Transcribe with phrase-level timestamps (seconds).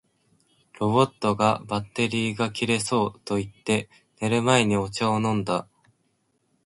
[0.79, 3.87] ロボットが「バッテリーが切れそう」と言って、
[4.19, 5.67] 寝る前にお茶を飲んだ